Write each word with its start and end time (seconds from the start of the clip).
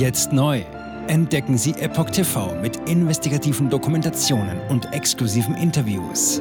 Jetzt 0.00 0.32
neu. 0.32 0.62
Entdecken 1.08 1.58
Sie 1.58 1.72
Epoch 1.72 2.08
TV 2.08 2.54
mit 2.62 2.88
investigativen 2.88 3.68
Dokumentationen 3.68 4.58
und 4.70 4.90
exklusiven 4.94 5.54
Interviews. 5.54 6.40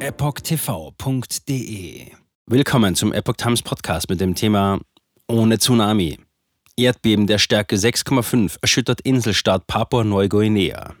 EpochTV.de 0.00 1.36
Willkommen 2.46 2.96
zum 2.96 3.12
Epoch 3.12 3.36
Times 3.36 3.62
Podcast 3.62 4.08
mit 4.08 4.20
dem 4.20 4.34
Thema 4.34 4.80
Ohne 5.28 5.60
Tsunami. 5.60 6.18
Erdbeben 6.76 7.28
der 7.28 7.38
Stärke 7.38 7.76
6,5 7.76 8.56
erschüttert 8.60 9.00
Inselstaat 9.02 9.68
Papua-Neuguinea. 9.68 10.96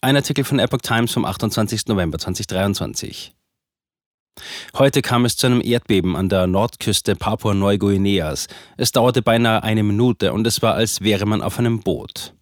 Ein 0.00 0.14
Artikel 0.14 0.44
von 0.44 0.60
Epoch 0.60 0.82
Times 0.82 1.10
vom 1.10 1.24
28. 1.24 1.88
November 1.88 2.20
2023. 2.20 3.34
Heute 4.74 5.02
kam 5.02 5.26
es 5.26 5.36
zu 5.36 5.46
einem 5.46 5.60
Erdbeben 5.62 6.16
an 6.16 6.28
der 6.28 6.46
Nordküste 6.46 7.14
Papua-Neuguineas. 7.14 8.48
Es 8.78 8.90
dauerte 8.90 9.20
beinahe 9.20 9.62
eine 9.62 9.82
Minute 9.82 10.32
und 10.32 10.46
es 10.46 10.62
war, 10.62 10.74
als 10.74 11.02
wäre 11.02 11.26
man 11.26 11.42
auf 11.42 11.58
einem 11.58 11.80
Boot. 11.80 12.34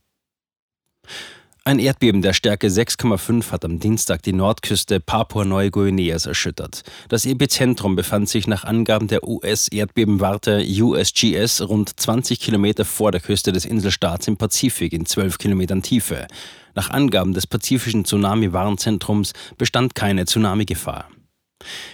Ein 1.64 1.78
Erdbeben 1.78 2.22
der 2.22 2.32
Stärke 2.32 2.68
6,5 2.68 3.50
hat 3.50 3.64
am 3.64 3.80
Dienstag 3.80 4.22
die 4.22 4.32
Nordküste 4.32 5.00
Papua-Neuguineas 5.00 6.26
erschüttert. 6.26 6.82
Das 7.08 7.26
Epizentrum 7.26 7.96
befand 7.96 8.28
sich 8.28 8.46
nach 8.46 8.64
Angaben 8.64 9.08
der 9.08 9.28
US-Erdbebenwarte 9.28 10.64
USGS 10.64 11.68
rund 11.68 12.00
20 12.00 12.40
Kilometer 12.40 12.84
vor 12.84 13.12
der 13.12 13.20
Küste 13.20 13.52
des 13.52 13.66
Inselstaats 13.66 14.28
im 14.28 14.36
Pazifik 14.36 14.92
in 14.92 15.04
12 15.04 15.36
Kilometern 15.36 15.82
Tiefe. 15.82 16.28
Nach 16.74 16.90
Angaben 16.90 17.34
des 17.34 17.46
Pazifischen 17.46 18.04
Tsunami-Warnzentrums 18.04 19.32
bestand 19.58 19.94
keine 19.94 20.24
Tsunami-Gefahr. 20.24 21.08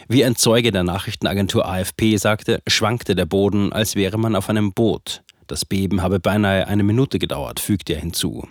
Wie 0.08 0.24
ein 0.24 0.36
Zeuge 0.36 0.70
der 0.70 0.84
Nachrichtenagentur 0.84 1.66
AFP 1.66 2.16
sagte, 2.16 2.62
schwankte 2.66 3.14
der 3.14 3.26
Boden, 3.26 3.72
als 3.72 3.96
wäre 3.96 4.18
man 4.18 4.36
auf 4.36 4.48
einem 4.48 4.72
Boot. 4.72 5.22
Das 5.46 5.64
Beben 5.64 6.02
habe 6.02 6.20
beinahe 6.20 6.66
eine 6.66 6.82
Minute 6.82 7.18
gedauert, 7.18 7.60
fügte 7.60 7.94
er 7.94 8.00
hinzu. 8.00 8.48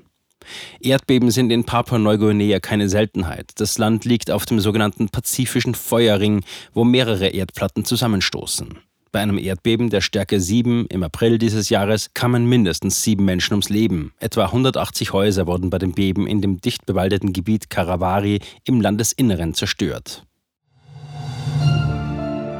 Erdbeben 0.79 1.31
sind 1.31 1.51
in 1.51 1.63
Papua-Neuguinea 1.63 2.59
keine 2.59 2.89
Seltenheit. 2.89 3.51
Das 3.55 3.77
Land 3.77 4.05
liegt 4.05 4.29
auf 4.29 4.45
dem 4.45 4.59
sogenannten 4.59 5.09
Pazifischen 5.09 5.75
Feuerring, 5.75 6.43
wo 6.73 6.83
mehrere 6.83 7.27
Erdplatten 7.27 7.85
zusammenstoßen. 7.85 8.79
Bei 9.11 9.21
einem 9.21 9.37
Erdbeben 9.37 9.89
der 9.89 10.01
Stärke 10.01 10.41
7 10.41 10.87
im 10.87 11.01
April 11.01 11.37
dieses 11.37 11.69
Jahres 11.69 12.13
kamen 12.13 12.47
mindestens 12.47 13.01
sieben 13.01 13.23
Menschen 13.23 13.53
ums 13.53 13.69
Leben. 13.69 14.13
Etwa 14.19 14.45
180 14.47 15.13
Häuser 15.13 15.47
wurden 15.47 15.69
bei 15.69 15.77
dem 15.77 15.93
Beben 15.93 16.27
in 16.27 16.41
dem 16.41 16.59
dicht 16.59 16.85
bewaldeten 16.85 17.31
Gebiet 17.31 17.69
Karavari 17.69 18.41
im 18.65 18.81
Landesinneren 18.81 19.53
zerstört. 19.53 20.25